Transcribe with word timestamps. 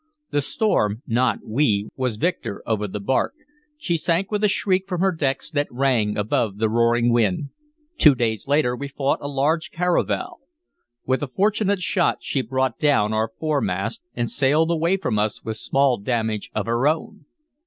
The 0.31 0.41
storm, 0.41 1.03
not 1.05 1.45
we, 1.45 1.89
was 1.95 2.17
victor 2.17 2.63
over 2.65 2.87
the 2.87 2.99
bark; 2.99 3.35
she 3.77 3.97
sank 3.97 4.31
with 4.31 4.43
a 4.43 4.47
shriek 4.47 4.87
from 4.87 4.99
her 5.01 5.11
decks 5.11 5.51
that 5.51 5.67
rang 5.71 6.17
above 6.17 6.57
the 6.57 6.71
roaring 6.71 7.11
wind. 7.13 7.51
Two 7.99 8.15
days 8.15 8.47
later 8.47 8.75
we 8.75 8.87
fought 8.87 9.19
a 9.21 9.27
large 9.27 9.69
caravel. 9.69 10.39
With 11.05 11.21
a 11.21 11.27
fortunate 11.27 11.81
shot 11.83 12.23
she 12.23 12.41
brought 12.41 12.79
down 12.79 13.13
our 13.13 13.31
foremast, 13.39 14.01
and 14.15 14.27
sailed 14.31 14.71
away 14.71 14.97
from 14.97 15.19
us 15.19 15.43
with 15.43 15.57
small 15.57 15.99
damage 15.99 16.49
of 16.55 16.65
her 16.65 16.87
own. 16.87 17.25